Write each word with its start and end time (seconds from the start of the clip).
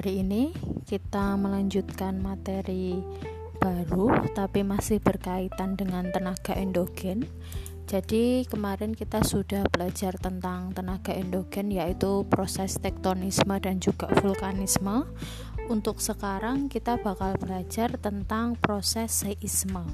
Hari 0.00 0.24
ini 0.24 0.48
kita 0.88 1.36
melanjutkan 1.36 2.24
materi 2.24 3.04
baru 3.60 4.32
tapi 4.32 4.64
masih 4.64 4.96
berkaitan 4.96 5.76
dengan 5.76 6.08
tenaga 6.08 6.56
endogen. 6.56 7.28
Jadi 7.84 8.48
kemarin 8.48 8.96
kita 8.96 9.20
sudah 9.20 9.60
belajar 9.68 10.16
tentang 10.16 10.72
tenaga 10.72 11.12
endogen 11.12 11.68
yaitu 11.68 12.24
proses 12.32 12.80
tektonisme 12.80 13.52
dan 13.60 13.76
juga 13.76 14.08
vulkanisme. 14.24 15.04
Untuk 15.68 16.00
sekarang 16.00 16.72
kita 16.72 16.96
bakal 17.04 17.36
belajar 17.36 17.92
tentang 18.00 18.56
proses 18.56 19.12
seisme. 19.12 19.84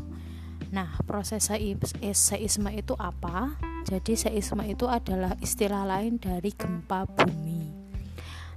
Nah, 0.70 1.02
proses 1.02 1.50
seisme 1.50 2.70
itu 2.70 2.94
apa? 2.94 3.58
Jadi 3.82 4.14
seisme 4.14 4.62
itu 4.70 4.86
adalah 4.86 5.34
istilah 5.42 5.82
lain 5.82 6.22
dari 6.22 6.54
gempa 6.54 7.10
bumi. 7.10 7.74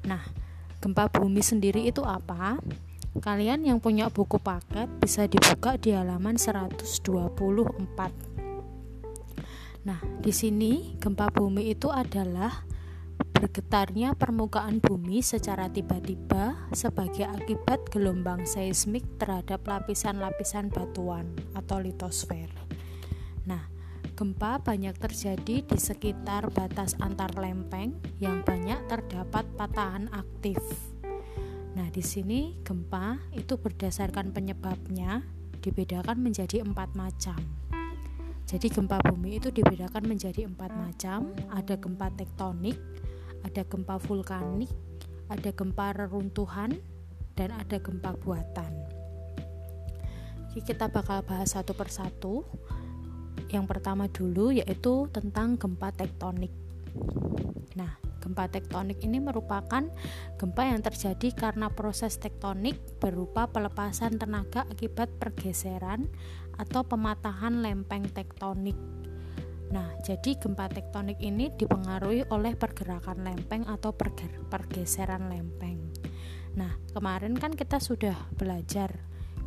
Nah, 0.05 0.21
Gempa 0.79 1.11
bumi 1.11 1.43
sendiri 1.43 1.91
itu 1.91 2.07
apa? 2.07 2.55
Kalian 3.19 3.67
yang 3.67 3.83
punya 3.83 4.07
buku 4.07 4.39
paket 4.39 4.87
bisa 5.03 5.27
dibuka 5.27 5.75
di 5.75 5.91
halaman 5.91 6.39
124. 6.39 7.35
Nah, 9.83 9.99
di 10.23 10.31
sini 10.31 10.95
gempa 10.95 11.27
bumi 11.27 11.75
itu 11.75 11.91
adalah 11.91 12.63
bergetarnya 13.35 14.15
permukaan 14.15 14.79
bumi 14.79 15.19
secara 15.19 15.67
tiba-tiba 15.67 16.71
sebagai 16.71 17.27
akibat 17.27 17.91
gelombang 17.91 18.47
seismik 18.47 19.03
terhadap 19.19 19.67
lapisan-lapisan 19.67 20.71
batuan 20.71 21.27
atau 21.59 21.83
litosfer. 21.83 22.68
Gempa 24.19 24.59
banyak 24.59 24.99
terjadi 24.99 25.63
di 25.63 25.77
sekitar 25.79 26.51
batas 26.51 26.91
antar 26.99 27.31
lempeng 27.39 27.95
yang 28.19 28.43
banyak 28.43 28.75
terdapat 28.91 29.47
patahan 29.55 30.11
aktif. 30.11 30.59
Nah, 31.79 31.87
di 31.87 32.03
sini 32.03 32.59
gempa 32.59 33.15
itu 33.31 33.55
berdasarkan 33.55 34.35
penyebabnya 34.35 35.23
dibedakan 35.63 36.19
menjadi 36.19 36.67
empat 36.67 36.99
macam. 36.99 37.39
Jadi 38.43 38.67
gempa 38.67 38.99
bumi 39.07 39.39
itu 39.39 39.55
dibedakan 39.55 40.03
menjadi 40.03 40.51
empat 40.51 40.75
macam. 40.75 41.31
Ada 41.55 41.79
gempa 41.79 42.11
tektonik, 42.11 42.75
ada 43.47 43.63
gempa 43.63 44.03
vulkanik, 44.03 44.67
ada 45.31 45.47
gempa 45.55 45.95
reruntuhan, 45.95 46.75
dan 47.39 47.55
ada 47.55 47.79
gempa 47.79 48.19
buatan. 48.19 48.83
Jadi 50.51 50.75
kita 50.75 50.91
bakal 50.91 51.23
bahas 51.23 51.55
satu 51.55 51.71
persatu. 51.71 52.43
Yang 53.49 53.65
pertama 53.65 54.05
dulu 54.09 54.53
yaitu 54.53 55.09
tentang 55.09 55.57
gempa 55.57 55.89
tektonik. 55.93 56.53
Nah, 57.73 57.97
Gempa 58.19 58.51
tektonik 58.51 58.99
ini 59.01 59.23
merupakan 59.23 59.87
gempa 60.35 60.63
yang 60.67 60.83
terjadi 60.83 61.31
karena 61.31 61.71
proses 61.71 62.19
tektonik 62.19 62.75
berupa 62.99 63.47
pelepasan 63.47 64.19
tenaga 64.19 64.67
akibat 64.67 65.07
pergeseran 65.17 66.05
atau 66.59 66.83
pematahan 66.83 67.63
lempeng 67.63 68.05
tektonik. 68.11 68.75
Nah, 69.71 69.87
jadi 70.03 70.35
gempa 70.35 70.67
tektonik 70.67 71.17
ini 71.23 71.49
dipengaruhi 71.55 72.27
oleh 72.29 72.53
pergerakan 72.59 73.23
lempeng 73.23 73.63
atau 73.65 73.95
pergeseran 74.51 75.31
lempeng. 75.31 75.79
Nah, 76.59 76.75
kemarin 76.91 77.39
kan 77.39 77.55
kita 77.55 77.79
sudah 77.79 78.29
belajar 78.35 78.99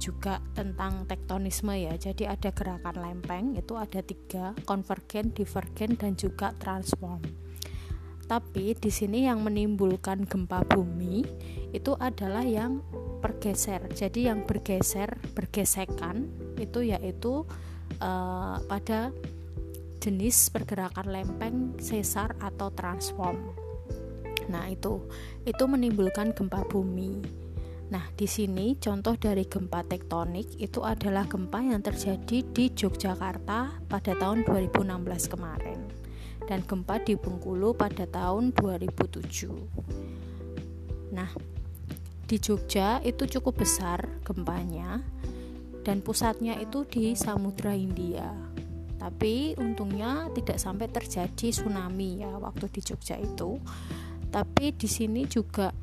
juga 0.02 0.42
tentang 0.58 1.06
tektonisme 1.06 1.70
ya. 1.78 1.94
Jadi 1.94 2.26
ada 2.26 2.50
gerakan 2.50 2.98
lempeng 2.98 3.54
itu 3.54 3.78
ada 3.78 4.02
tiga, 4.02 4.50
konvergen, 4.66 5.30
divergen, 5.30 5.94
dan 5.94 6.18
juga 6.18 6.50
transform. 6.58 7.22
Tapi 8.26 8.74
di 8.74 8.90
sini 8.90 9.30
yang 9.30 9.46
menimbulkan 9.46 10.26
gempa 10.26 10.66
bumi 10.66 11.22
itu 11.70 11.94
adalah 12.02 12.42
yang 12.42 12.82
bergeser. 13.22 13.86
Jadi 13.94 14.26
yang 14.26 14.42
bergeser, 14.42 15.22
bergesekan 15.38 16.26
itu 16.58 16.90
yaitu 16.90 17.46
uh, 18.02 18.56
pada 18.66 19.14
jenis 20.02 20.50
pergerakan 20.50 21.14
lempeng 21.14 21.56
sesar 21.78 22.34
atau 22.42 22.74
transform. 22.74 23.38
Nah, 24.50 24.66
itu 24.66 25.06
itu 25.46 25.64
menimbulkan 25.68 26.34
gempa 26.34 26.66
bumi. 26.66 27.41
Nah, 27.92 28.08
di 28.16 28.24
sini 28.24 28.80
contoh 28.80 29.20
dari 29.20 29.44
gempa 29.44 29.84
tektonik 29.84 30.56
itu 30.56 30.80
adalah 30.80 31.28
gempa 31.28 31.60
yang 31.60 31.84
terjadi 31.84 32.40
di 32.40 32.72
Yogyakarta 32.72 33.84
pada 33.84 34.16
tahun 34.16 34.48
2016 34.48 35.28
kemarin 35.28 35.76
dan 36.48 36.64
gempa 36.64 37.04
di 37.04 37.20
Bengkulu 37.20 37.76
pada 37.76 38.08
tahun 38.08 38.56
2007. 38.56 41.12
Nah, 41.12 41.28
di 42.24 42.40
Jogja 42.40 43.04
itu 43.04 43.28
cukup 43.28 43.60
besar 43.60 44.08
gempanya 44.24 45.04
dan 45.84 46.00
pusatnya 46.00 46.56
itu 46.64 46.88
di 46.88 47.12
Samudra 47.12 47.76
Hindia. 47.76 48.32
Tapi 48.96 49.52
untungnya 49.60 50.32
tidak 50.32 50.56
sampai 50.56 50.88
terjadi 50.88 51.52
tsunami 51.52 52.24
ya 52.24 52.40
waktu 52.40 52.72
di 52.72 52.80
Jogja 52.80 53.20
itu. 53.20 53.60
Tapi 54.32 54.72
di 54.72 54.88
sini 54.88 55.28
juga 55.28 55.76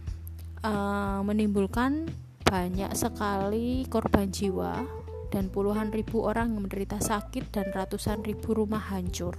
uh, 0.63 1.19
menimbulkan 1.23 2.09
banyak 2.43 2.91
sekali 2.97 3.85
korban 3.85 4.33
jiwa 4.33 4.81
dan 5.29 5.53
puluhan 5.53 5.93
ribu 5.93 6.25
orang 6.25 6.57
menderita 6.57 6.97
sakit 6.97 7.53
dan 7.53 7.69
ratusan 7.69 8.25
ribu 8.25 8.57
rumah 8.57 8.81
hancur. 8.81 9.37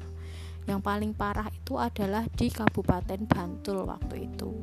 Yang 0.70 0.80
paling 0.86 1.12
parah 1.18 1.50
itu 1.50 1.74
adalah 1.74 2.22
di 2.30 2.46
Kabupaten 2.46 3.26
Bantul 3.26 3.82
waktu 3.90 4.30
itu. 4.30 4.54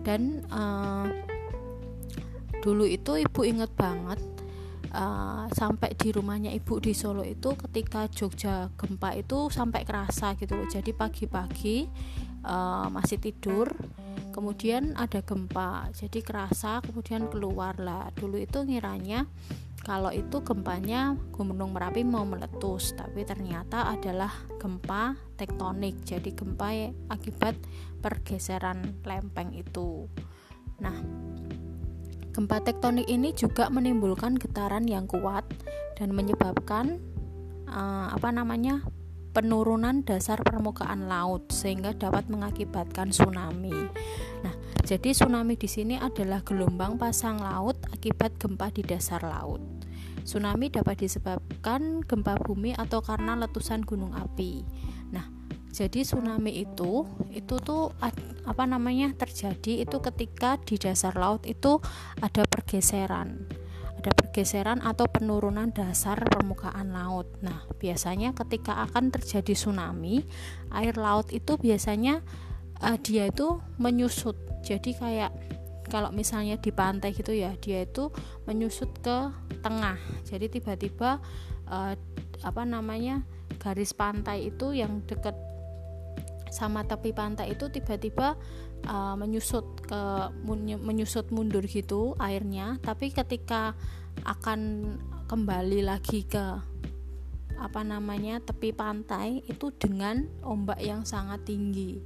Dan 0.00 0.40
uh, 0.48 1.06
dulu 2.64 2.88
itu 2.88 3.20
ibu 3.20 3.40
inget 3.44 3.68
banget 3.76 4.18
uh, 4.96 5.44
sampai 5.52 5.92
di 5.92 6.08
rumahnya 6.14 6.50
ibu 6.56 6.80
di 6.80 6.96
Solo 6.96 7.20
itu 7.26 7.52
ketika 7.68 8.08
Jogja 8.08 8.72
gempa 8.78 9.12
itu 9.12 9.52
sampai 9.52 9.84
kerasa 9.84 10.32
gitu 10.40 10.56
loh. 10.56 10.68
Jadi 10.70 10.96
pagi-pagi 10.96 11.84
uh, 12.48 12.88
masih 12.88 13.20
tidur 13.20 13.68
kemudian 14.32 14.96
ada 14.96 15.20
gempa 15.20 15.92
jadi 15.94 16.24
kerasa 16.24 16.80
kemudian 16.82 17.28
keluar. 17.28 17.76
Lah 17.78 18.10
dulu 18.16 18.40
itu 18.40 18.64
ngiranya 18.64 19.28
kalau 19.82 20.14
itu 20.14 20.40
gempanya 20.46 21.18
Gunung 21.34 21.74
Merapi 21.74 22.06
mau 22.06 22.22
meletus 22.24 22.96
tapi 22.96 23.26
ternyata 23.26 23.90
adalah 23.92 24.30
gempa 24.56 25.14
tektonik 25.36 26.00
jadi 26.02 26.30
gempa 26.32 26.90
akibat 27.12 27.54
pergeseran 28.00 29.04
lempeng 29.04 29.52
itu. 29.54 30.08
Nah 30.80 30.96
gempa 32.32 32.64
tektonik 32.64 33.06
ini 33.06 33.36
juga 33.36 33.68
menimbulkan 33.68 34.40
getaran 34.40 34.88
yang 34.88 35.04
kuat 35.04 35.44
dan 36.00 36.16
menyebabkan 36.16 36.98
uh, 37.68 38.08
apa 38.14 38.28
namanya 38.32 38.80
penurunan 39.32 40.04
dasar 40.04 40.38
permukaan 40.44 41.08
laut 41.08 41.48
sehingga 41.48 41.96
dapat 41.96 42.28
mengakibatkan 42.28 43.10
tsunami. 43.10 43.72
Nah, 44.44 44.54
jadi 44.84 45.16
tsunami 45.16 45.56
di 45.56 45.68
sini 45.68 45.96
adalah 45.96 46.44
gelombang 46.44 47.00
pasang 47.00 47.40
laut 47.40 47.80
akibat 47.90 48.36
gempa 48.36 48.68
di 48.68 48.84
dasar 48.84 49.24
laut. 49.24 49.64
Tsunami 50.22 50.70
dapat 50.70 51.02
disebabkan 51.02 52.04
gempa 52.04 52.38
bumi 52.38 52.76
atau 52.76 53.02
karena 53.02 53.34
letusan 53.34 53.82
gunung 53.82 54.14
api. 54.14 54.62
Nah, 55.10 55.26
jadi 55.72 56.04
tsunami 56.04 56.62
itu 56.62 57.08
itu 57.32 57.54
tuh 57.58 57.90
apa 58.44 58.64
namanya 58.68 59.16
terjadi 59.16 59.88
itu 59.88 59.96
ketika 60.04 60.60
di 60.60 60.76
dasar 60.76 61.16
laut 61.16 61.48
itu 61.48 61.80
ada 62.20 62.44
pergeseran. 62.44 63.61
Ada 64.02 64.18
pergeseran 64.18 64.82
atau 64.82 65.06
penurunan 65.06 65.70
dasar 65.70 66.18
permukaan 66.26 66.90
laut. 66.90 67.30
Nah, 67.38 67.70
biasanya 67.78 68.34
ketika 68.34 68.82
akan 68.90 69.14
terjadi 69.14 69.54
tsunami, 69.54 70.26
air 70.74 70.98
laut 70.98 71.30
itu 71.30 71.54
biasanya 71.54 72.18
uh, 72.82 72.98
dia 72.98 73.30
itu 73.30 73.62
menyusut. 73.78 74.34
Jadi 74.66 74.98
kayak 74.98 75.30
kalau 75.86 76.08
misalnya 76.14 76.58
di 76.58 76.70
pantai 76.70 77.12
gitu 77.12 77.34
ya 77.34 77.52
dia 77.58 77.84
itu 77.84 78.08
menyusut 78.46 78.88
ke 79.02 79.28
tengah 79.60 79.98
jadi 80.24 80.48
tiba-tiba 80.48 81.18
uh, 81.68 81.94
apa 82.42 82.62
namanya 82.64 83.26
garis 83.58 83.92
pantai 83.92 84.48
itu 84.48 84.72
yang 84.72 85.02
dekat 85.04 85.34
sama 86.52 86.84
tepi 86.84 87.16
pantai 87.16 87.56
itu 87.56 87.68
tiba-tiba 87.72 88.36
uh, 88.88 89.14
menyusut 89.18 89.64
ke 89.84 90.02
menyusut 90.80 91.30
mundur 91.34 91.64
gitu 91.66 92.14
airnya 92.18 92.78
tapi 92.82 93.10
ketika 93.10 93.74
akan 94.22 94.94
kembali 95.26 95.80
lagi 95.86 96.28
ke 96.28 96.72
apa 97.62 97.86
namanya 97.86 98.42
tepi 98.42 98.74
pantai 98.74 99.46
itu 99.46 99.70
dengan 99.70 100.26
ombak 100.42 100.82
yang 100.82 101.06
sangat 101.06 101.46
tinggi. 101.46 102.02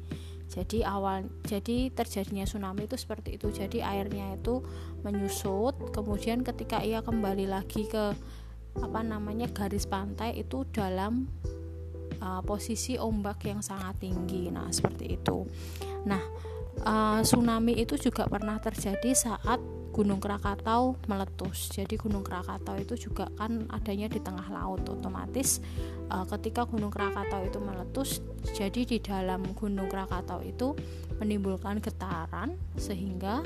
Jadi 0.46 0.87
awal 0.87 1.26
jadi 1.49 1.90
terjadinya 1.90 2.46
tsunami 2.46 2.87
itu 2.87 2.94
seperti 2.94 3.40
itu. 3.40 3.50
Jadi 3.50 3.81
airnya 3.82 4.37
itu 4.37 4.62
menyusut 5.02 5.96
kemudian 5.96 6.44
ketika 6.44 6.84
ia 6.84 7.00
kembali 7.02 7.50
lagi 7.50 7.88
ke 7.88 8.14
apa 8.76 9.00
namanya 9.00 9.49
garis 9.49 9.88
pantai 9.88 10.37
itu 10.37 10.69
dalam 10.69 11.25
uh, 12.20 12.44
posisi 12.44 13.00
ombak 13.00 13.49
yang 13.49 13.64
sangat 13.64 13.96
tinggi. 14.06 14.52
Nah 14.52 14.69
seperti 14.69 15.17
itu. 15.19 15.49
Nah 16.05 16.20
uh, 16.84 17.20
tsunami 17.25 17.78
itu 17.78 17.96
juga 17.96 18.28
pernah 18.28 18.61
terjadi 18.61 19.14
saat 19.17 19.62
Gunung 19.96 20.20
Krakatau 20.20 21.00
meletus. 21.08 21.73
Jadi 21.73 21.96
Gunung 21.96 22.20
Krakatau 22.20 22.76
itu 22.76 23.08
juga 23.08 23.32
kan 23.32 23.64
adanya 23.73 24.12
di 24.12 24.20
tengah 24.20 24.44
laut. 24.52 24.84
Otomatis 24.84 25.64
uh, 26.12 26.28
ketika 26.37 26.69
Gunung 26.69 26.93
Krakatau 26.93 27.49
itu 27.49 27.56
meletus, 27.64 28.20
jadi 28.52 28.84
di 28.84 29.00
dalam 29.00 29.40
Gunung 29.56 29.88
Krakatau 29.88 30.44
itu 30.44 30.76
menimbulkan 31.17 31.81
getaran 31.81 32.61
sehingga 32.76 33.40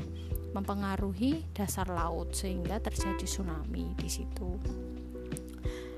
mempengaruhi 0.50 1.46
dasar 1.54 1.86
laut 1.86 2.34
sehingga 2.34 2.82
terjadi 2.82 3.22
tsunami 3.22 3.94
di 3.94 4.10
situ. 4.10 4.58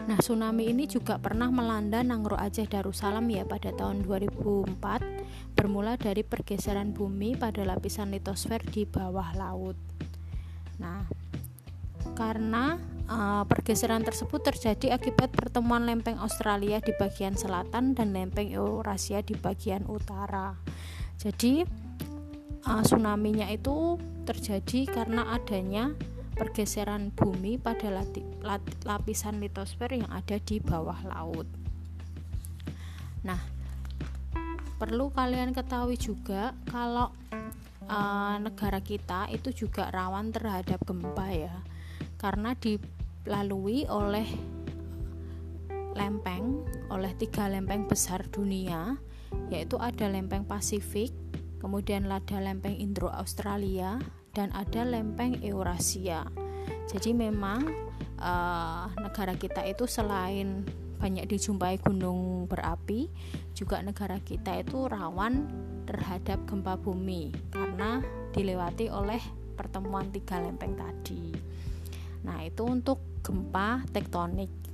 Nah, 0.02 0.18
tsunami 0.18 0.66
ini 0.66 0.90
juga 0.90 1.16
pernah 1.16 1.46
melanda 1.48 2.02
Nangro 2.02 2.34
Aceh 2.34 2.66
Darussalam 2.66 3.22
ya 3.30 3.46
pada 3.46 3.70
tahun 3.70 4.02
2004 4.02 5.21
bermula 5.52 6.00
dari 6.00 6.26
pergeseran 6.26 6.90
bumi 6.96 7.38
pada 7.38 7.62
lapisan 7.62 8.10
litosfer 8.10 8.58
di 8.64 8.88
bawah 8.88 9.32
laut. 9.36 9.78
Nah, 10.80 11.06
karena 12.18 12.76
uh, 13.06 13.44
pergeseran 13.46 14.02
tersebut 14.02 14.42
terjadi 14.42 14.98
akibat 14.98 15.30
pertemuan 15.30 15.86
lempeng 15.86 16.18
Australia 16.18 16.82
di 16.82 16.90
bagian 16.98 17.38
selatan 17.38 17.94
dan 17.94 18.10
lempeng 18.10 18.50
Eurasia 18.50 19.22
di 19.22 19.38
bagian 19.38 19.86
utara. 19.86 20.58
Jadi, 21.20 21.62
uh, 22.66 22.82
tsunami-nya 22.82 23.52
itu 23.54 23.96
terjadi 24.26 24.90
karena 24.90 25.34
adanya 25.34 25.94
pergeseran 26.32 27.12
bumi 27.12 27.60
pada 27.60 27.92
lati, 27.92 28.24
lat, 28.40 28.64
lapisan 28.82 29.38
litosfer 29.38 29.92
yang 29.92 30.08
ada 30.10 30.40
di 30.40 30.58
bawah 30.58 30.98
laut. 31.06 31.46
Nah, 33.22 33.38
perlu 34.82 35.14
kalian 35.14 35.54
ketahui 35.54 35.94
juga 35.94 36.58
kalau 36.66 37.14
uh, 37.86 38.34
negara 38.42 38.82
kita 38.82 39.30
itu 39.30 39.54
juga 39.54 39.86
rawan 39.94 40.34
terhadap 40.34 40.82
gempa 40.82 41.30
ya, 41.30 41.54
karena 42.18 42.58
dilalui 42.58 43.86
oleh 43.86 44.26
lempeng, 45.94 46.66
oleh 46.90 47.14
tiga 47.14 47.46
lempeng 47.46 47.86
besar 47.86 48.26
dunia, 48.26 48.98
yaitu 49.54 49.78
ada 49.78 50.10
lempeng 50.10 50.42
Pasifik, 50.42 51.14
kemudian 51.62 52.10
ada 52.10 52.42
lempeng 52.42 52.74
Indo 52.74 53.06
Australia 53.06 54.02
dan 54.34 54.50
ada 54.50 54.82
lempeng 54.82 55.38
Eurasia. 55.46 56.26
Jadi 56.90 57.14
memang 57.14 57.70
uh, 58.18 58.90
negara 58.98 59.38
kita 59.38 59.62
itu 59.62 59.86
selain 59.86 60.66
banyak 61.02 61.26
dijumpai 61.26 61.82
gunung 61.82 62.46
berapi, 62.46 63.10
juga 63.58 63.82
negara 63.82 64.22
kita 64.22 64.62
itu 64.62 64.86
rawan 64.86 65.50
terhadap 65.82 66.38
gempa 66.46 66.78
bumi 66.78 67.34
karena 67.50 67.98
dilewati 68.30 68.86
oleh 68.86 69.18
pertemuan 69.58 70.06
tiga 70.14 70.38
lempeng 70.38 70.78
tadi. 70.78 71.34
Nah, 72.22 72.46
itu 72.46 72.62
untuk 72.62 73.02
gempa 73.26 73.82
tektonik. 73.90 74.71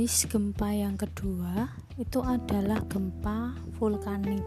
Jenis 0.00 0.32
gempa 0.32 0.72
yang 0.72 0.96
kedua 0.96 1.76
itu 2.00 2.24
adalah 2.24 2.80
gempa 2.88 3.52
vulkanik. 3.76 4.40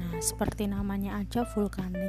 Nah, 0.00 0.16
seperti 0.16 0.64
namanya 0.64 1.20
aja 1.20 1.44
vulkanik. 1.44 2.08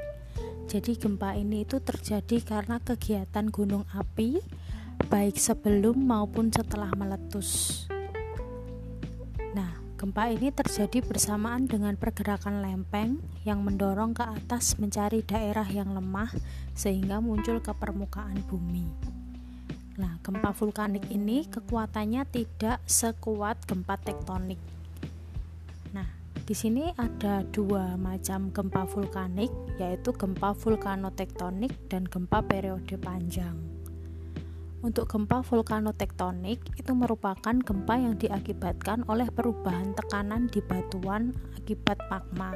Jadi 0.63 0.95
gempa 0.95 1.35
ini 1.35 1.67
itu 1.67 1.83
terjadi 1.83 2.39
karena 2.39 2.79
kegiatan 2.79 3.51
gunung 3.51 3.83
api 3.91 4.39
baik 5.11 5.35
sebelum 5.35 6.07
maupun 6.07 6.55
setelah 6.55 6.87
meletus. 6.95 7.83
Nah, 9.51 9.75
gempa 9.99 10.31
ini 10.31 10.47
terjadi 10.47 11.03
bersamaan 11.03 11.67
dengan 11.67 11.99
pergerakan 11.99 12.63
lempeng 12.63 13.19
yang 13.43 13.59
mendorong 13.59 14.15
ke 14.15 14.23
atas 14.23 14.79
mencari 14.79 15.19
daerah 15.27 15.67
yang 15.67 15.91
lemah 15.91 16.31
sehingga 16.71 17.19
muncul 17.19 17.59
ke 17.59 17.75
permukaan 17.75 18.39
bumi. 18.47 19.08
Nah, 19.99 20.15
gempa 20.23 20.55
vulkanik 20.55 21.11
ini 21.11 21.43
kekuatannya 21.51 22.23
tidak 22.31 22.79
sekuat 22.87 23.67
gempa 23.67 23.99
tektonik. 23.99 24.55
Nah, 25.91 26.07
di 26.47 26.55
sini 26.55 26.87
ada 26.95 27.43
dua 27.43 27.99
macam 27.99 28.47
gempa 28.55 28.87
vulkanik, 28.87 29.51
yaitu 29.75 30.15
gempa 30.15 30.55
vulkanotektonik 30.55 31.91
dan 31.91 32.07
gempa 32.07 32.39
periode 32.39 32.95
panjang. 32.95 33.59
Untuk 34.79 35.11
gempa 35.11 35.43
vulkanotektonik 35.43 36.63
itu 36.79 36.91
merupakan 36.95 37.59
gempa 37.59 37.99
yang 37.99 38.15
diakibatkan 38.15 39.03
oleh 39.11 39.27
perubahan 39.27 39.91
tekanan 39.99 40.47
di 40.47 40.63
batuan 40.63 41.35
akibat 41.59 41.99
magma 42.07 42.55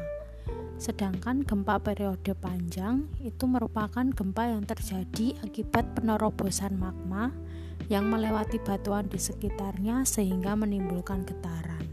Sedangkan 0.75 1.48
gempa 1.48 1.80
periode 1.80 2.36
panjang 2.36 3.07
itu 3.24 3.48
merupakan 3.48 4.04
gempa 4.04 4.51
yang 4.51 4.68
terjadi 4.68 5.38
akibat 5.45 5.95
penerobosan 5.95 6.75
magma 6.75 7.31
yang 7.88 8.07
melewati 8.07 8.60
batuan 8.60 9.07
di 9.07 9.19
sekitarnya 9.19 10.04
sehingga 10.04 10.56
menimbulkan 10.60 11.24
getaran. 11.24 11.88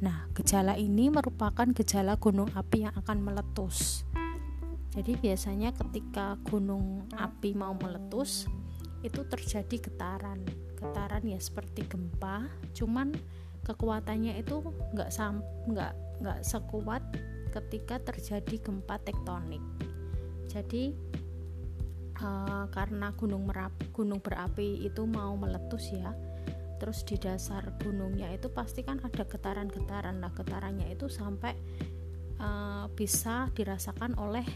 Nah, 0.00 0.30
gejala 0.32 0.80
ini 0.80 1.12
merupakan 1.12 1.68
gejala 1.76 2.16
gunung 2.16 2.48
api 2.56 2.88
yang 2.88 2.94
akan 2.96 3.18
meletus. 3.20 4.08
Jadi 4.90 5.14
biasanya 5.18 5.70
ketika 5.70 6.34
gunung 6.46 7.06
api 7.14 7.54
mau 7.54 7.76
meletus 7.78 8.50
itu 9.06 9.22
terjadi 9.28 9.90
getaran. 9.90 10.42
Getaran 10.74 11.22
ya 11.26 11.38
seperti 11.38 11.86
gempa, 11.86 12.48
cuman 12.72 13.14
kekuatannya 13.62 14.40
itu 14.40 14.64
nggak 14.96 15.10
nggak 15.68 15.92
nggak 16.20 16.44
sekuat 16.44 17.02
ketika 17.50 17.98
terjadi 17.98 18.56
gempa 18.62 19.00
tektonik. 19.02 19.62
Jadi 20.46 20.94
uh, 22.22 22.66
karena 22.70 23.10
gunung 23.16 23.48
merap, 23.50 23.74
gunung 23.90 24.22
berapi 24.22 24.86
itu 24.86 25.02
mau 25.08 25.34
meletus 25.34 25.90
ya, 25.90 26.14
terus 26.78 27.02
di 27.02 27.18
dasar 27.18 27.74
gunungnya 27.82 28.30
itu 28.30 28.52
pasti 28.52 28.86
kan 28.86 29.02
ada 29.02 29.26
getaran-getaran. 29.26 30.20
Nah 30.22 30.30
getarannya 30.34 30.92
itu 30.92 31.10
sampai 31.10 31.54
uh, 32.38 32.86
bisa 32.92 33.50
dirasakan 33.54 34.14
oleh 34.18 34.46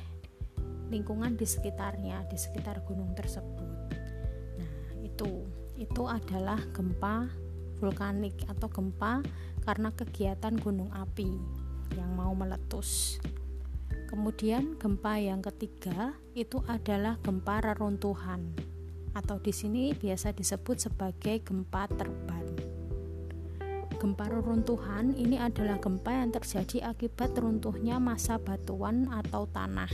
lingkungan 0.92 1.34
di 1.34 1.48
sekitarnya, 1.48 2.28
di 2.28 2.36
sekitar 2.38 2.84
gunung 2.86 3.16
tersebut. 3.16 3.68
Nah 4.60 4.72
itu 5.02 5.42
itu 5.74 6.02
adalah 6.06 6.60
gempa 6.70 7.26
vulkanik 7.82 8.46
atau 8.46 8.70
gempa 8.70 9.18
karena 9.64 9.90
kegiatan 9.92 10.54
gunung 10.60 10.92
api 10.92 11.34
yang 11.96 12.10
mau 12.14 12.32
meletus. 12.36 13.18
Kemudian 14.06 14.78
gempa 14.78 15.18
yang 15.18 15.42
ketiga 15.42 16.14
itu 16.38 16.62
adalah 16.70 17.18
gempa 17.18 17.64
reruntuhan 17.64 18.54
atau 19.14 19.38
di 19.38 19.50
sini 19.50 19.94
biasa 19.94 20.34
disebut 20.34 20.86
sebagai 20.86 21.42
gempa 21.42 21.90
terban. 21.90 22.46
Gempa 23.98 24.28
reruntuhan 24.28 25.16
ini 25.16 25.40
adalah 25.40 25.80
gempa 25.80 26.12
yang 26.12 26.30
terjadi 26.34 26.92
akibat 26.92 27.32
runtuhnya 27.40 27.96
massa 27.96 28.36
batuan 28.36 29.08
atau 29.08 29.48
tanah. 29.48 29.88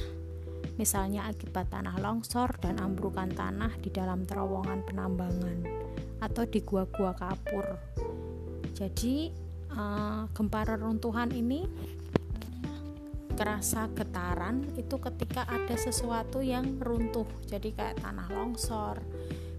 Misalnya 0.76 1.28
akibat 1.28 1.70
tanah 1.70 2.00
longsor 2.00 2.58
dan 2.58 2.80
ambrukan 2.80 3.30
tanah 3.30 3.76
di 3.78 3.92
dalam 3.92 4.24
terowongan 4.26 4.82
penambangan 4.88 5.58
atau 6.18 6.44
di 6.48 6.60
gua-gua 6.64 7.14
kapur. 7.14 7.64
Jadi 8.74 9.30
uh, 9.74 10.26
gempa 10.32 10.66
reruntuhan 10.66 11.30
ini 11.34 11.66
kerasa 13.40 13.88
getaran 13.96 14.68
itu 14.76 15.00
ketika 15.00 15.48
ada 15.48 15.72
sesuatu 15.72 16.44
yang 16.44 16.76
runtuh. 16.76 17.24
Jadi 17.48 17.72
kayak 17.72 18.04
tanah 18.04 18.28
longsor 18.28 19.00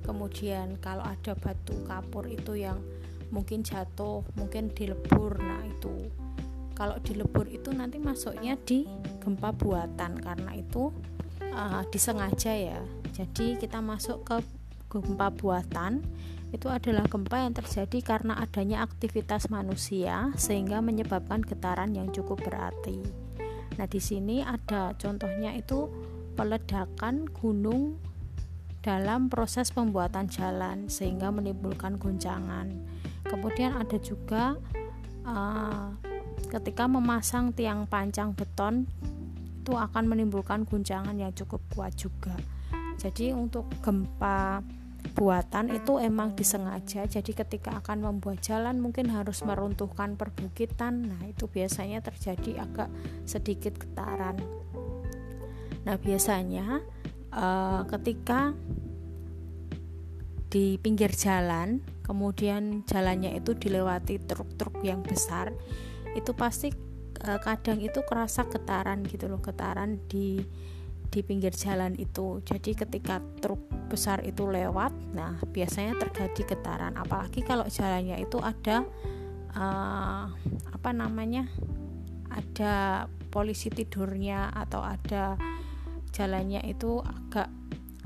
kemudian 0.01 0.81
kalau 0.81 1.05
ada 1.05 1.37
batu 1.37 1.77
kapur 1.85 2.25
itu 2.25 2.57
yang 2.57 2.81
mungkin 3.31 3.63
jatuh 3.63 4.25
mungkin 4.35 4.73
dilebur. 4.73 5.39
Nah 5.39 5.63
itu 5.65 6.09
kalau 6.75 6.97
dilebur 6.99 7.47
itu 7.47 7.69
nanti 7.71 8.01
masuknya 8.01 8.57
di 8.57 8.85
gempa 9.21 9.53
buatan 9.53 10.17
karena 10.19 10.51
itu 10.57 10.91
uh, 11.53 11.85
disengaja 11.89 12.53
ya. 12.53 12.81
Jadi 13.13 13.57
kita 13.61 13.79
masuk 13.79 14.25
ke 14.25 14.37
gempa 14.91 15.31
buatan 15.31 16.03
itu 16.51 16.67
adalah 16.67 17.07
gempa 17.07 17.47
yang 17.47 17.55
terjadi 17.55 17.99
karena 18.03 18.35
adanya 18.35 18.83
aktivitas 18.83 19.47
manusia 19.47 20.35
sehingga 20.35 20.83
menyebabkan 20.83 21.39
getaran 21.43 21.95
yang 21.95 22.11
cukup 22.11 22.43
berarti. 22.43 22.99
Nah, 23.79 23.87
di 23.87 24.03
sini 24.03 24.43
ada 24.43 24.91
contohnya 24.99 25.55
itu 25.55 25.87
peledakan 26.35 27.27
gunung 27.31 27.95
dalam 28.83 29.31
proses 29.31 29.71
pembuatan 29.71 30.27
jalan 30.27 30.91
sehingga 30.91 31.31
menimbulkan 31.31 31.95
guncangan. 31.95 32.67
Kemudian 33.23 33.77
ada 33.77 33.95
juga 34.01 34.59
uh, 35.23 35.95
ketika 36.51 36.89
memasang 36.89 37.55
tiang 37.55 37.87
pancang 37.87 38.35
beton 38.35 38.89
itu 39.61 39.77
akan 39.77 40.09
menimbulkan 40.09 40.65
guncangan 40.67 41.13
yang 41.15 41.31
cukup 41.31 41.61
kuat 41.71 41.93
juga. 41.95 42.33
Jadi 42.97 43.31
untuk 43.31 43.69
gempa 43.79 44.59
buatan 45.17 45.73
itu 45.73 45.97
emang 45.97 46.33
disengaja 46.37 47.05
jadi 47.05 47.31
ketika 47.33 47.77
akan 47.83 48.05
membuat 48.05 48.41
jalan 48.41 48.79
mungkin 48.79 49.09
harus 49.11 49.41
meruntuhkan 49.43 50.15
perbukitan. 50.15 51.09
Nah 51.09 51.21
itu 51.27 51.45
biasanya 51.49 52.01
terjadi 52.01 52.63
agak 52.63 52.89
sedikit 53.25 53.77
getaran. 53.77 54.37
Nah 55.85 55.95
biasanya 55.97 56.81
uh, 57.33 57.81
ketika 57.89 58.53
di 60.51 60.75
pinggir 60.77 61.15
jalan 61.15 61.79
kemudian 62.03 62.83
jalannya 62.83 63.39
itu 63.39 63.55
dilewati 63.55 64.19
truk-truk 64.19 64.83
yang 64.83 64.99
besar 64.99 65.55
itu 66.11 66.35
pasti 66.35 66.75
uh, 67.23 67.39
kadang 67.39 67.79
itu 67.79 68.03
kerasa 68.03 68.43
getaran 68.51 68.99
gitu 69.07 69.31
loh 69.31 69.39
getaran 69.39 69.95
di 70.11 70.43
di 71.11 71.19
pinggir 71.21 71.51
jalan 71.51 71.93
itu. 71.99 72.39
Jadi 72.47 72.71
ketika 72.73 73.19
truk 73.43 73.59
besar 73.91 74.23
itu 74.23 74.47
lewat, 74.47 74.95
nah 75.11 75.35
biasanya 75.51 75.99
terjadi 75.99 76.55
getaran. 76.55 76.95
Apalagi 76.95 77.43
kalau 77.43 77.67
jalannya 77.67 78.23
itu 78.23 78.39
ada 78.39 78.87
uh, 79.53 80.31
apa 80.71 80.89
namanya, 80.95 81.51
ada 82.31 83.05
polisi 83.27 83.67
tidurnya 83.67 84.55
atau 84.55 84.79
ada 84.79 85.35
jalannya 86.15 86.63
itu 86.67 87.03
agak 87.03 87.51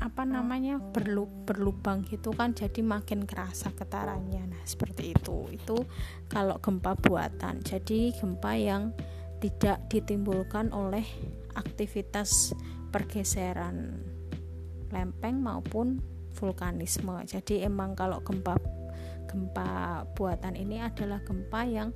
apa 0.04 0.28
namanya 0.28 0.78
berlu, 0.78 1.26
berlubang 1.48 2.04
gitu 2.06 2.36
kan 2.36 2.52
jadi 2.52 2.84
makin 2.84 3.24
kerasa 3.24 3.72
getarannya 3.74 4.44
nah 4.52 4.64
seperti 4.68 5.16
itu 5.16 5.48
itu 5.56 5.78
kalau 6.28 6.60
gempa 6.60 7.00
buatan 7.00 7.64
jadi 7.64 8.12
gempa 8.14 8.54
yang 8.60 8.92
tidak 9.40 9.88
ditimbulkan 9.88 10.70
oleh 10.76 11.08
aktivitas 11.56 12.52
pergeseran 12.96 14.00
lempeng 14.96 15.44
maupun 15.44 16.00
vulkanisme. 16.40 17.20
Jadi 17.28 17.68
emang 17.68 17.92
kalau 17.92 18.24
gempa 18.24 18.56
gempa 19.28 20.08
buatan 20.16 20.56
ini 20.56 20.80
adalah 20.80 21.20
gempa 21.28 21.68
yang 21.68 21.92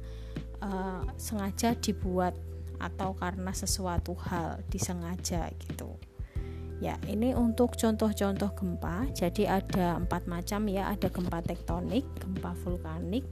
uh, 0.59 1.07
sengaja 1.15 1.79
dibuat 1.79 2.35
atau 2.83 3.15
karena 3.15 3.55
sesuatu 3.55 4.11
hal 4.27 4.59
disengaja 4.67 5.47
gitu. 5.55 5.95
Ya, 6.79 6.95
ini 7.11 7.35
untuk 7.35 7.75
contoh-contoh 7.75 8.55
gempa. 8.55 9.11
Jadi 9.11 9.47
ada 9.47 9.99
empat 9.99 10.31
macam 10.31 10.67
ya, 10.71 10.87
ada 10.87 11.11
gempa 11.11 11.43
tektonik, 11.43 12.07
gempa 12.23 12.55
vulkanik, 12.63 13.27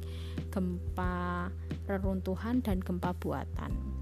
gempa 0.52 1.48
reruntuhan 1.88 2.60
dan 2.60 2.84
gempa 2.84 3.16
buatan. 3.16 3.97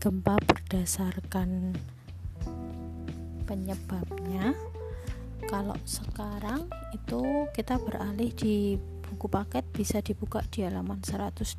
Gempa 0.00 0.40
berdasarkan 0.40 1.76
penyebabnya. 3.44 4.56
Kalau 5.44 5.76
sekarang 5.84 6.64
itu 6.96 7.44
kita 7.52 7.76
beralih 7.76 8.32
di 8.32 8.80
buku 8.80 9.28
paket 9.28 9.68
bisa 9.76 10.00
dibuka 10.00 10.40
di 10.48 10.64
halaman 10.64 11.04
127. 11.04 11.52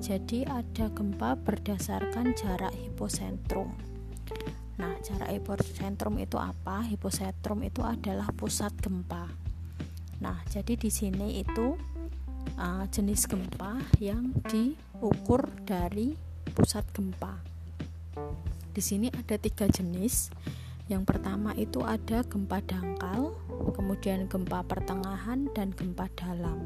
Jadi 0.00 0.48
ada 0.48 0.88
gempa 0.88 1.36
berdasarkan 1.36 2.32
jarak 2.40 2.72
hiposentrum. 2.72 3.76
Nah, 4.80 4.96
jarak 5.04 5.28
hiposentrum 5.28 6.16
itu 6.24 6.40
apa? 6.40 6.88
Hiposentrum 6.88 7.68
itu 7.68 7.84
adalah 7.84 8.32
pusat 8.32 8.72
gempa. 8.80 9.28
Nah, 10.24 10.40
jadi 10.48 10.80
di 10.80 10.88
sini 10.88 11.44
itu 11.44 11.76
uh, 12.56 12.88
jenis 12.88 13.28
gempa 13.28 13.76
yang 14.00 14.32
diukur 14.48 15.52
dari 15.68 16.31
pusat 16.52 16.84
gempa. 16.92 17.40
Di 18.72 18.80
sini 18.84 19.08
ada 19.12 19.36
tiga 19.40 19.68
jenis. 19.68 20.28
Yang 20.88 21.08
pertama 21.08 21.56
itu 21.56 21.80
ada 21.80 22.20
gempa 22.24 22.60
dangkal, 22.60 23.32
kemudian 23.72 24.28
gempa 24.28 24.60
pertengahan, 24.64 25.48
dan 25.56 25.72
gempa 25.72 26.08
dalam. 26.12 26.60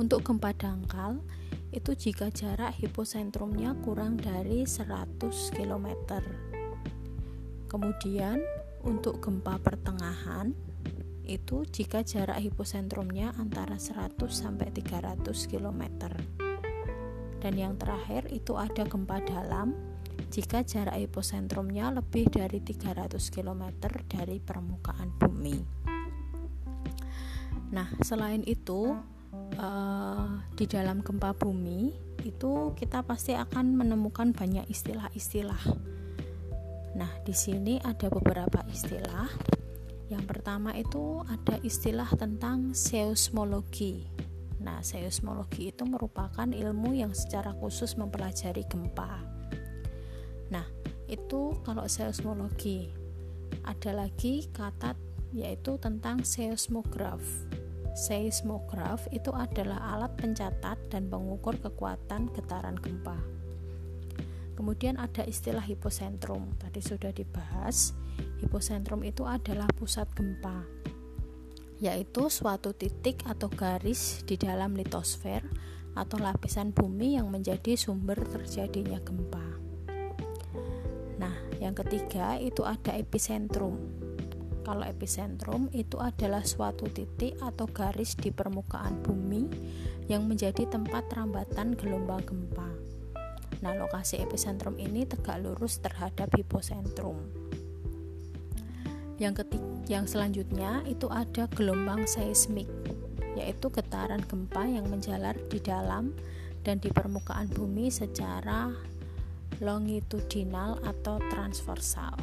Untuk 0.00 0.24
gempa 0.24 0.56
dangkal, 0.56 1.20
itu 1.74 1.92
jika 1.92 2.30
jarak 2.30 2.72
hiposentrumnya 2.78 3.74
kurang 3.82 4.16
dari 4.16 4.64
100 4.64 5.18
km. 5.52 5.86
Kemudian, 7.68 8.38
untuk 8.86 9.18
gempa 9.18 9.58
pertengahan, 9.58 10.54
itu 11.24 11.64
jika 11.64 12.04
jarak 12.04 12.38
hiposentrumnya 12.38 13.32
antara 13.40 13.80
100 13.80 14.28
sampai 14.28 14.70
300 14.70 15.48
km. 15.48 15.82
Dan 17.44 17.60
yang 17.60 17.76
terakhir 17.76 18.24
itu 18.32 18.56
ada 18.56 18.88
gempa 18.88 19.20
dalam 19.20 19.76
jika 20.32 20.64
jarak 20.64 20.96
hiposentrumnya 20.96 21.92
lebih 21.92 22.32
dari 22.32 22.64
300 22.64 23.20
km 23.28 23.68
dari 24.08 24.40
permukaan 24.40 25.12
bumi. 25.20 25.60
Nah, 27.76 27.92
selain 28.00 28.40
itu 28.48 28.96
uh, 29.60 30.26
di 30.56 30.64
dalam 30.64 31.04
gempa 31.04 31.36
bumi 31.36 31.92
itu 32.24 32.72
kita 32.72 33.04
pasti 33.04 33.36
akan 33.36 33.76
menemukan 33.76 34.32
banyak 34.32 34.64
istilah-istilah. 34.72 35.60
Nah, 36.96 37.12
di 37.28 37.36
sini 37.36 37.76
ada 37.84 38.08
beberapa 38.08 38.64
istilah 38.72 39.28
yang 40.08 40.24
pertama 40.24 40.72
itu 40.72 41.20
ada 41.28 41.60
istilah 41.60 42.08
tentang 42.16 42.72
seismologi. 42.72 44.08
Nah, 44.64 44.80
seismologi 44.80 45.68
itu 45.68 45.84
merupakan 45.84 46.48
ilmu 46.48 46.96
yang 46.96 47.12
secara 47.12 47.52
khusus 47.52 48.00
mempelajari 48.00 48.64
gempa. 48.64 49.20
Nah, 50.48 50.64
itu 51.04 51.52
kalau 51.60 51.84
seismologi. 51.84 52.88
Ada 53.60 53.92
lagi 53.92 54.48
kata 54.48 54.96
yaitu 55.36 55.76
tentang 55.76 56.24
seismograf. 56.24 57.20
Seismograf 57.94 59.04
itu 59.12 59.30
adalah 59.30 59.94
alat 59.94 60.16
pencatat 60.16 60.90
dan 60.90 61.12
pengukur 61.12 61.60
kekuatan 61.60 62.32
getaran 62.32 62.80
gempa. 62.80 63.20
Kemudian 64.54 64.96
ada 64.96 65.26
istilah 65.26 65.62
hiposentrum. 65.62 66.56
Tadi 66.58 66.80
sudah 66.80 67.12
dibahas. 67.12 67.92
Hiposentrum 68.40 69.02
itu 69.02 69.26
adalah 69.26 69.66
pusat 69.74 70.06
gempa, 70.14 70.62
yaitu 71.84 72.32
suatu 72.32 72.72
titik 72.72 73.20
atau 73.28 73.52
garis 73.52 74.24
di 74.24 74.40
dalam 74.40 74.72
litosfer 74.72 75.44
atau 75.92 76.16
lapisan 76.16 76.72
bumi 76.72 77.20
yang 77.20 77.28
menjadi 77.28 77.76
sumber 77.76 78.16
terjadinya 78.24 78.96
gempa. 79.04 79.46
Nah, 81.20 81.36
yang 81.60 81.76
ketiga 81.76 82.40
itu 82.40 82.64
ada 82.64 82.96
epicentrum. 82.96 83.76
Kalau 84.64 84.80
epicentrum 84.88 85.68
itu 85.76 86.00
adalah 86.00 86.40
suatu 86.40 86.88
titik 86.88 87.36
atau 87.44 87.68
garis 87.68 88.16
di 88.16 88.32
permukaan 88.32 89.04
bumi 89.04 89.44
yang 90.08 90.24
menjadi 90.24 90.64
tempat 90.64 91.04
rambatan 91.12 91.76
gelombang 91.76 92.24
gempa. 92.24 92.72
Nah, 93.60 93.76
lokasi 93.76 94.24
epicentrum 94.24 94.80
ini 94.80 95.04
tegak 95.04 95.44
lurus 95.44 95.84
terhadap 95.84 96.32
hiposentrum. 96.32 97.43
Yang 99.14 99.46
ketiga, 99.46 99.70
yang 99.86 100.04
selanjutnya 100.08 100.82
itu 100.90 101.06
ada 101.06 101.46
gelombang 101.54 102.08
seismik, 102.08 102.66
yaitu 103.38 103.70
getaran 103.70 104.24
gempa 104.26 104.66
yang 104.66 104.88
menjalar 104.90 105.38
di 105.52 105.62
dalam 105.62 106.10
dan 106.64 106.80
di 106.80 106.88
permukaan 106.88 107.46
bumi 107.52 107.92
secara 107.92 108.72
longitudinal 109.62 110.82
atau 110.82 111.20
transversal. 111.30 112.16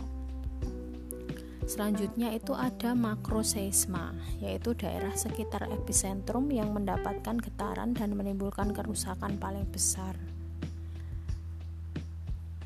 Selanjutnya 1.63 2.35
itu 2.35 2.51
ada 2.51 2.91
makroseisma, 2.91 4.11
yaitu 4.43 4.75
daerah 4.75 5.15
sekitar 5.15 5.71
epicentrum 5.71 6.51
yang 6.51 6.75
mendapatkan 6.75 7.39
getaran 7.39 7.95
dan 7.95 8.11
menimbulkan 8.17 8.75
kerusakan 8.75 9.39
paling 9.39 9.63
besar. 9.71 10.17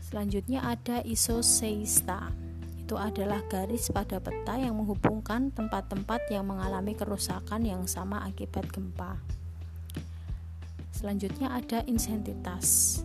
Selanjutnya 0.02 0.64
ada 0.66 1.06
isoseista, 1.06 2.34
itu 2.86 3.02
adalah 3.02 3.42
garis 3.50 3.90
pada 3.90 4.22
peta 4.22 4.62
yang 4.62 4.78
menghubungkan 4.78 5.50
tempat-tempat 5.50 6.30
yang 6.30 6.46
mengalami 6.46 6.94
kerusakan 6.94 7.66
yang 7.66 7.90
sama 7.90 8.22
akibat 8.22 8.70
gempa. 8.70 9.18
Selanjutnya 10.94 11.50
ada 11.50 11.82
intensitas. 11.90 13.02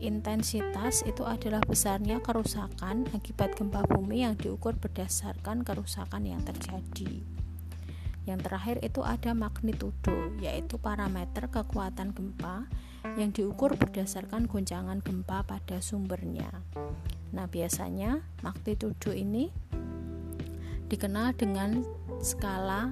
Intensitas 0.00 1.04
itu 1.04 1.28
adalah 1.28 1.60
besarnya 1.60 2.24
kerusakan 2.24 3.04
akibat 3.12 3.52
gempa 3.52 3.84
bumi 3.84 4.24
yang 4.24 4.32
diukur 4.32 4.72
berdasarkan 4.80 5.60
kerusakan 5.60 6.24
yang 6.24 6.40
terjadi. 6.40 7.20
Yang 8.24 8.40
terakhir 8.48 8.76
itu 8.80 9.04
ada 9.04 9.36
magnitudo, 9.36 10.32
yaitu 10.40 10.80
parameter 10.80 11.52
kekuatan 11.52 12.16
gempa 12.16 12.64
yang 13.20 13.28
diukur 13.28 13.76
berdasarkan 13.76 14.48
goncangan 14.48 15.04
gempa 15.04 15.44
pada 15.44 15.84
sumbernya. 15.84 16.48
Nah, 17.32 17.46
biasanya 17.48 18.24
magnitudo 18.40 19.12
ini 19.12 19.52
dikenal 20.88 21.36
dengan 21.36 21.84
skala 22.24 22.88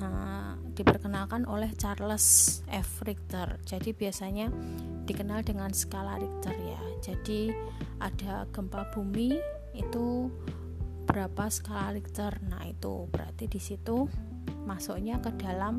uh, 0.00 0.52
diperkenalkan 0.72 1.44
oleh 1.44 1.68
Charles 1.76 2.60
F. 2.72 3.04
Richter. 3.04 3.60
Jadi 3.68 3.92
biasanya 3.92 4.48
dikenal 5.04 5.44
dengan 5.44 5.70
skala 5.76 6.16
Richter 6.16 6.56
ya. 6.56 6.80
Jadi 7.04 7.52
ada 8.00 8.48
gempa 8.50 8.88
bumi 8.96 9.36
itu 9.76 10.32
berapa 11.04 11.52
skala 11.52 11.92
Richter. 11.92 12.40
Nah, 12.48 12.64
itu 12.64 13.04
berarti 13.12 13.44
di 13.46 13.60
situ 13.60 14.08
masuknya 14.64 15.20
ke 15.20 15.30
dalam 15.38 15.78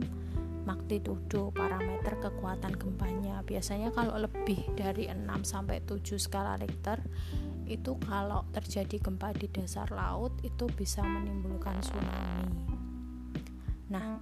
magnitudo 0.67 1.55
parameter 1.55 2.19
kekuatan 2.19 2.75
gempanya. 2.75 3.39
Biasanya 3.47 3.95
kalau 3.95 4.19
lebih 4.19 4.67
dari 4.75 5.07
6 5.07 5.24
sampai 5.47 5.79
7 5.88 6.19
skala 6.19 6.59
Richter 6.59 7.00
itu 7.67 7.95
kalau 8.03 8.43
terjadi 8.51 9.00
gempa 9.00 9.31
di 9.31 9.47
dasar 9.47 9.88
laut 9.95 10.36
itu 10.43 10.67
bisa 10.75 11.00
menimbulkan 11.03 11.79
tsunami. 11.79 12.51
Nah, 13.88 14.19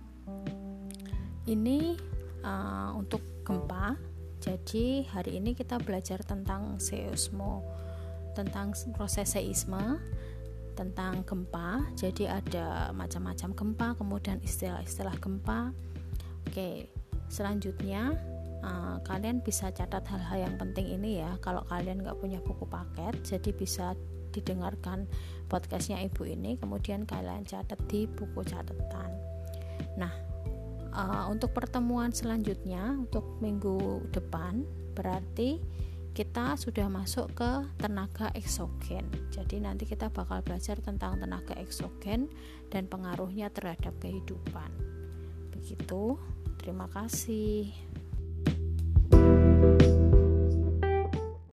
ini 1.49 1.97
uh, 2.45 2.93
untuk 2.93 3.41
gempa. 3.41 3.97
Jadi 4.41 5.09
hari 5.09 5.41
ini 5.41 5.57
kita 5.57 5.81
belajar 5.81 6.21
tentang 6.21 6.77
seismo, 6.77 7.65
tentang 8.37 8.77
proses 8.93 9.33
seisme, 9.33 9.97
tentang 10.77 11.25
gempa. 11.25 11.89
Jadi 11.97 12.29
ada 12.29 12.93
macam-macam 12.93 13.49
gempa, 13.57 13.87
kemudian 13.97 14.37
istilah-istilah 14.45 15.17
gempa 15.17 15.73
Oke, 16.45 16.87
selanjutnya 17.27 18.15
uh, 18.63 18.97
kalian 19.03 19.41
bisa 19.43 19.69
catat 19.73 20.05
hal-hal 20.07 20.49
yang 20.49 20.55
penting 20.55 20.87
ini 20.89 21.21
ya. 21.21 21.37
Kalau 21.41 21.65
kalian 21.67 22.01
nggak 22.01 22.17
punya 22.21 22.39
buku 22.41 22.65
paket, 22.65 23.13
jadi 23.25 23.51
bisa 23.53 23.93
didengarkan 24.31 25.07
podcastnya 25.47 26.03
ibu 26.03 26.27
ini, 26.27 26.59
kemudian 26.59 27.07
kalian 27.07 27.47
catat 27.47 27.79
di 27.87 28.03
buku 28.09 28.43
catatan. 28.43 29.09
Nah, 29.95 30.11
uh, 30.91 31.25
untuk 31.31 31.55
pertemuan 31.55 32.11
selanjutnya 32.11 32.95
untuk 32.99 33.39
minggu 33.39 34.11
depan 34.11 34.63
berarti 34.95 35.59
kita 36.15 36.55
sudah 36.55 36.87
masuk 36.87 37.35
ke 37.35 37.51
tenaga 37.75 38.31
eksogen. 38.31 39.03
Jadi 39.35 39.59
nanti 39.59 39.83
kita 39.83 40.07
bakal 40.07 40.39
belajar 40.39 40.79
tentang 40.79 41.19
tenaga 41.19 41.51
eksogen 41.59 42.31
dan 42.71 42.87
pengaruhnya 42.87 43.51
terhadap 43.51 43.91
kehidupan. 43.99 44.71
Begitu. 45.51 46.15
Terima 46.65 46.89
kasih. 46.89 47.69